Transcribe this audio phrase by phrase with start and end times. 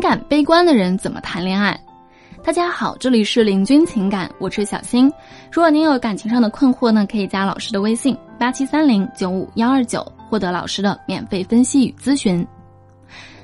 [0.00, 1.78] 感悲观的人怎么谈恋爱？
[2.42, 5.12] 大家好，这里是林君情感，我是小新。
[5.52, 10.00] 如果您有感情上的困惑呢，可以加老师的微信八七三零九五幺二九，
[10.30, 12.44] 获得老师的免费分析与咨询。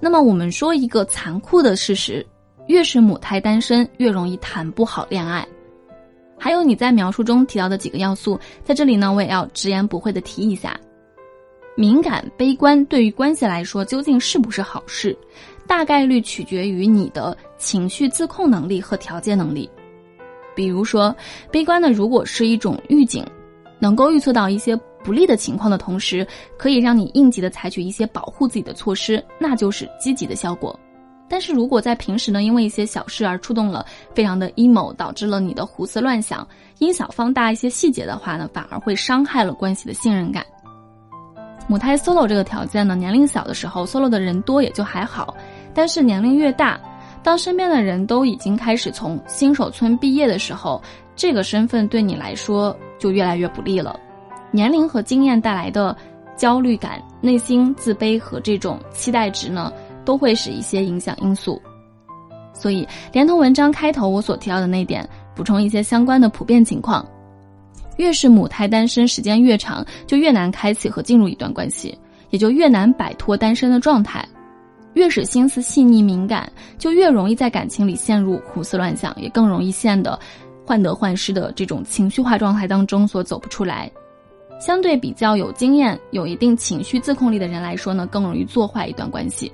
[0.00, 2.26] 那么我们说一个残酷的事实：
[2.66, 5.46] 越是母胎单身，越容易谈不好恋爱。
[6.38, 10.80] 还有你在描述中提到的几个要素，在这里呢，我也要直言不讳的提一下。
[11.78, 15.16] 敏感、悲观对于关系来说究竟是不是好事，
[15.64, 19.70] 大概率取决于你的情绪自控能力和调节能力。
[20.56, 21.14] 比如说，
[21.52, 23.24] 悲观的如果是一种预警，
[23.78, 24.74] 能够预测到一些
[25.04, 30.76] 不利的情况的同时，可以让你应急的采取一些保护自己的措施，那就是积极的效果。
[31.28, 36.44] 但是如果在平时呢，因为一些小事而触动了非常的 emo，，导致了你的胡思乱想，
[36.80, 40.44] 因小放大一些细节的话呢，反而会伤害了关系的信任感。
[41.68, 45.36] 母胎 solo 这个条件呢，年龄小的时候 solo 的人多也就还好，
[45.74, 46.80] 但是年龄越大，
[47.22, 50.82] 当身边的人都已经开始从新手村毕业的时候，
[51.14, 54.00] 这个身份对你来说就越来越不利了。
[54.50, 55.94] 年龄和经验带来的
[56.36, 59.70] 焦虑感、内心自卑和这种期待值呢，
[60.06, 61.60] 都会是一些影响因素。
[62.54, 67.06] 所以，连同文章开头我所提到的那点，补充一些相关的普遍情况。
[67.98, 71.96] 越是母胎单身时间越长，就越难开启和进入一段关系，
[72.30, 74.26] 也就越难摆脱单身的状态。
[74.94, 80.18] 越是心思细腻敏感，就越容易在感情里陷入胡思乱想，也更容易陷得
[80.64, 83.90] 患得患失的这种情绪化状态当中所走不出来。
[84.58, 89.52] 相对比较有经验、有一定情绪自控力的人来说呢，更容易做坏一段关系。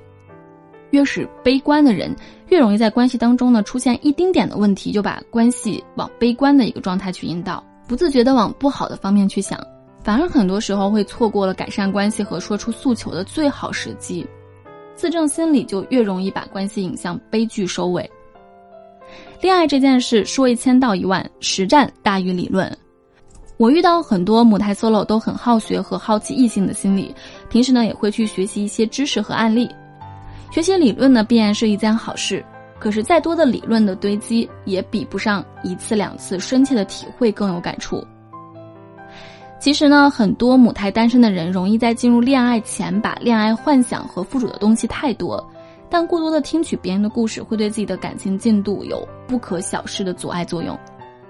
[0.91, 2.15] 越是悲观的人，
[2.49, 7.63] 越容易在关系当中呢出现一丁点的问题，就把关系往悲观的一个状态去引导。
[7.87, 9.59] 不自觉地往不好的方面去想，
[10.03, 14.25] 反而很多时候会错过了改善关系和说出诉求的最好时机，
[14.95, 18.09] 自证心理就越容易把关系引向悲剧收尾。
[19.41, 22.75] 恋爱这件事说一千道一万，实战大于理论。
[23.57, 27.13] 我遇到很多母胎 solo 都很好学和好奇异性的心理，
[27.49, 29.69] 平时呢也会去学习一些知识和案例，
[30.51, 32.43] 学习理论呢必然是一件好事。
[32.77, 38.05] 可是，再多的理论的堆积，也比不上一次两次深切的体会更有感触。
[39.59, 45.43] 其实呢，很多母胎单身的人，容易在进入恋爱前，把恋爱幻想和附属的东西太多，
[45.89, 50.77] 但过多的听取别人的故事，会对自己的感情进度有不可小视的阻碍作用。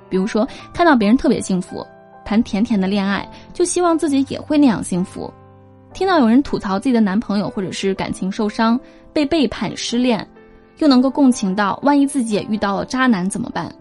[0.10, 1.86] 比如说，看到别人特别幸福，
[2.26, 5.32] 谈甜甜的恋爱，就希望自己也会那样幸福；
[5.94, 8.78] 听到有人吐槽自己的男朋友或者是感情受伤、
[9.14, 10.28] 被背叛、失恋。
[10.80, 13.74] 又能够共情到，万一自己也遇到了渣男怎么办？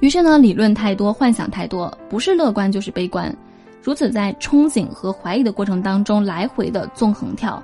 [0.00, 3.34] 于是呢，理论太多，幻想太多，不是乐观就是悲观，
[3.82, 7.62] 如此在憧憬和怀疑的过程当中来回的纵横跳，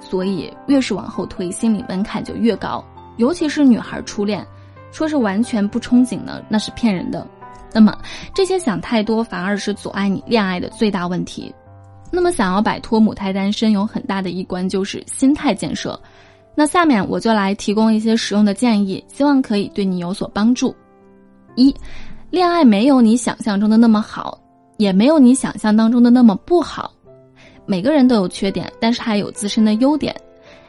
[0.00, 2.84] 所以越是往后推，心理门槛就越高。
[3.16, 4.46] 尤其是女孩初恋，
[4.92, 7.26] 说是完全不憧憬呢，那是骗人的。
[7.72, 7.96] 那么
[8.34, 11.54] 这些想太多，反而是阻碍你恋爱的最大问题。
[12.10, 15.98] 那么想要摆脱母胎单身，有很大的一关就是心态建设。
[16.54, 20.74] 那下面我就来提供一些实用的建议，希望可以对你有所帮助。
[21.54, 21.74] 一，
[22.30, 24.38] 恋爱没有你想象中的那么好，
[24.76, 26.92] 也没有你想象当中的那么不好。
[27.66, 30.14] 每个人都有缺点，但是还有自身的优点。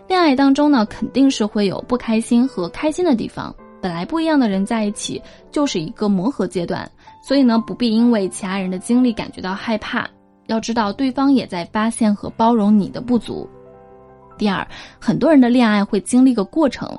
[0.08, 3.54] 恋爱当中呢，肯定是会有不开心和开心的地方。
[3.82, 5.20] 本来不一样的人在一起
[5.52, 6.90] 就是一个磨合阶段，
[7.24, 10.08] 所以呢，不必因为其他人的经历感觉到害怕。
[10.48, 13.50] 要知道，对方也在发现和包容你的不足。
[14.42, 14.68] 第二，
[15.00, 16.90] 很多人的恋爱会经历个过程，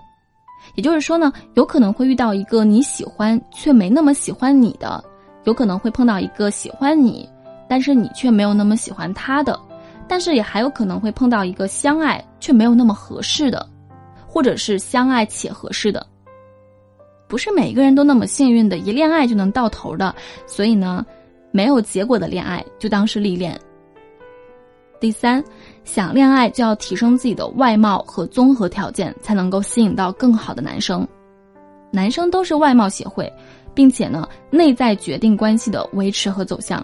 [0.77, 5.03] 也就是说呢，有可能会遇到一个你喜欢却没那么喜欢你的，
[5.43, 7.29] 有可能会碰到一个喜欢你，
[7.69, 9.59] 但是你却没有那么喜欢他的，
[10.07, 13.69] 但是也还有可能会碰到一个相爱却没有那么合适的，
[14.25, 16.07] 或者是相爱且合适的。
[17.27, 20.15] 不是每个人都那么幸运的，一恋爱就能到头的，
[20.47, 21.05] 所以呢，
[21.51, 23.61] 没有结果的恋爱就当是历练。
[25.03, 25.43] 第三，
[25.83, 31.05] 想恋爱就要提升自己的外貌和综合条件，才能够吸引到更好的男生。
[31.91, 33.29] 男生都是外貌协会，
[33.75, 36.81] 并且呢，内在决定关系的维持和走向。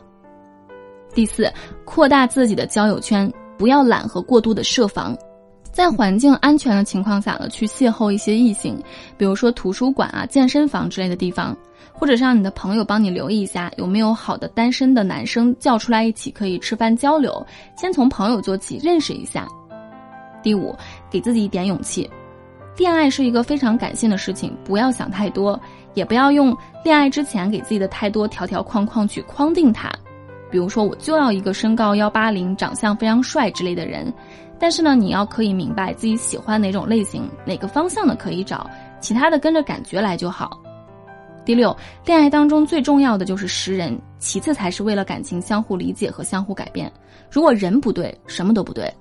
[1.14, 1.48] 第四，
[1.84, 5.16] 扩大自己的交友圈，不要懒和过度的设防。
[5.78, 8.76] 在环境安全的情况下呢，去邂逅一些异性，
[9.16, 11.56] 比如说图书馆啊、健身房之类的地方，
[11.92, 17.46] 或者是让你的朋友帮你留意一下有没有好的单身的男生叫出来一起可以吃饭交流，
[17.76, 19.46] 先从朋友做起认识一下。
[20.42, 20.74] 第五，
[21.08, 22.10] 给自己一点勇气，
[22.76, 25.56] 恋爱是一个非常感性的事情，不要想太多，
[25.94, 26.52] 也不要用
[26.84, 29.88] 恋爱之前给自己的太多条条框框去框定它，
[30.50, 34.12] 比如说我就要一个身高幺八零、长相非常帅之类的人。
[34.58, 38.68] 但是呢，你要可以明白自己喜欢哪种类型，哪个方向的可以找，
[39.00, 40.60] 其他的跟着感觉来就好。
[41.44, 41.74] 第六，
[42.04, 46.92] 恋爱当中最重要的就是识人，其次才是为了感情相互理解和相互改变。
[47.30, 48.92] 如果人不对，什么都不对。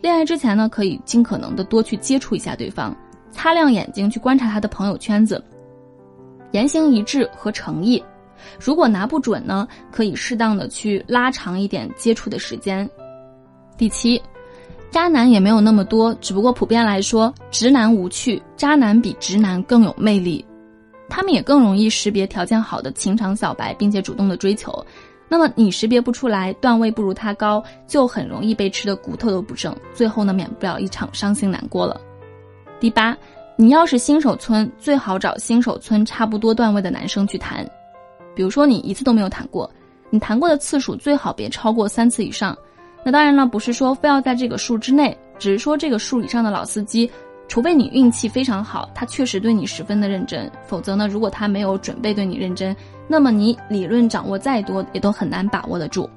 [0.00, 2.96] 恋爱之前呢，可以尽可能的多去接触一下对方，
[3.30, 5.44] 擦亮眼睛去观察他的朋友圈子，
[6.50, 8.02] 言行一致和诚意。
[8.58, 12.88] 如果拿不准呢，可以适当的去拉长一点接触的时间。
[13.76, 14.20] 第七。
[14.92, 20.44] 渣男也没有那么多，只不过普遍来说，直男无趣，渣男比直男更有魅力，
[21.08, 24.70] 他们也更容易识别条件好的情场小白，并且主动的追求。
[25.30, 31.98] 那么你识别不出来，段位不如他高，就很容易被吃的骨头都不剩，最后呢，免不了一场伤心难过了。
[32.78, 33.16] 第八，
[33.56, 37.66] 你要是新手村，最好找新手村差不多段位的男生去谈，
[38.36, 39.70] 比如说你一次都没有谈过，
[40.10, 42.54] 你谈过的次数最好别超过三次以上。
[43.04, 47.10] 那当然了，不是说非要在这个数之内，只是说这个数以上的老司机，
[47.48, 52.74] 除非你运气非常好，他确实对你十分的认真，否则呢，如果他没有准备对你认真，
[53.08, 56.08] 那么你理论掌握再多，也都很难把握得住。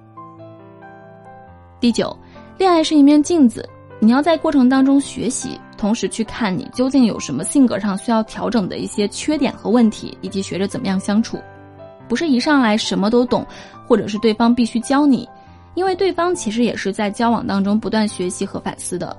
[1.80, 2.16] 第九，
[2.58, 3.68] 恋爱是一面镜子，
[4.00, 11.40] 你要在过程当中学习，同时去看你究竟有什么性格上需要调整的一些缺点和问题，以及学着怎么样相处，
[12.08, 13.46] 不是一上来什么都懂，
[13.88, 15.28] 或者是对方必须教你。
[15.76, 19.16] 因为对方其实也是在交往当中不断学习和反思的，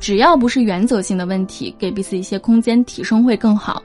[0.00, 3.82] 只要不是原则性的问题，给彼此一些空间提升会更好。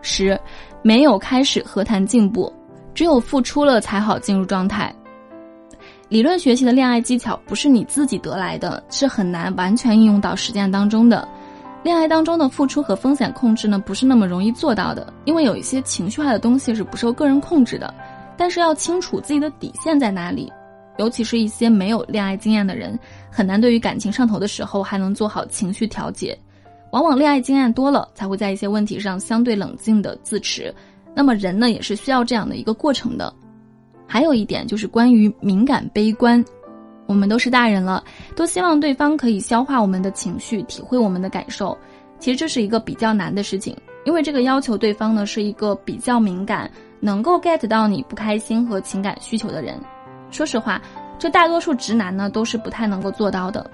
[0.00, 0.38] 十，
[0.80, 2.50] 没有开始何谈进步？
[2.94, 4.94] 只有付出了才好进入状态。
[6.08, 11.26] 理论学习的恋爱技巧不是你自己得来的，是很难完全应用到实践当中的。
[11.82, 17.92] 恋爱当中的付出和风险控制呢，不是那么容易做到的，因为有一些情绪化的东西是不受个人控制的。
[18.36, 20.50] 但是要清楚自己的底线在哪里。
[21.00, 22.96] 尤其是一些没有恋爱经验的人，
[23.30, 26.38] 很难对于感情上头的时候还能做好情绪调节。
[26.92, 30.74] 往往恋爱经验多了，才会在一些问题上相对冷静的自持。
[31.14, 33.32] 那么人呢，也是需要这样的一个过程的。
[34.06, 36.44] 还有一点就是关于敏感悲观，
[37.06, 38.04] 我们都是大人了，
[38.36, 41.74] 都希望对方可以消化我们的情绪，体会我们的感受。
[42.18, 43.74] 其实这是一个比较难的事情，
[44.04, 46.70] 因为这个要求对方呢是一个比较敏感，
[47.00, 49.80] 能够 get 到你不开心和情感需求的人。
[50.30, 50.80] 说实话，
[51.18, 53.68] 这大多数直男呢都是不太能够做到的。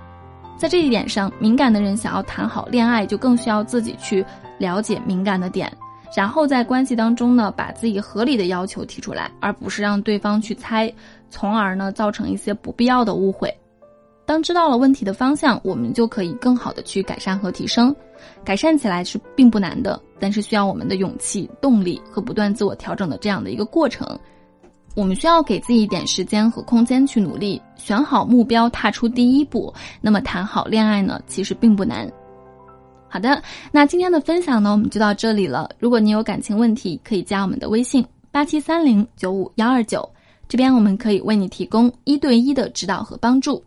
[0.57, 4.25] 在这一点上，敏感的人想要谈好恋爱，就更需要自己去
[4.59, 5.71] 了解敏感的点，
[6.17, 10.91] 然后在关系当中呢，把自己合理的要求提出来，而不是让对方去猜，
[11.29, 13.55] 从而呢造成一些不必要的误会。
[14.25, 17.95] 当知道了问题的方向，我们就可以更好的去改善和提升。
[18.43, 24.19] 改善起来是并不难的，但是需要我们的勇气、动力和不断自我调整的这样的一个过程。
[24.97, 29.71] 我们需要给自己一点时间和空间去努力，选好目标，踏出第一步。
[30.01, 32.11] 那么谈好恋爱呢，其实并不难。
[33.07, 35.69] 好的，那今天的分享呢，我们就到这里了。
[35.79, 40.09] 如果你有感情问题，可以加我们的微信八七三零九五幺二九，
[40.49, 43.63] 这边我们可以为你提供一对一的指导和帮助。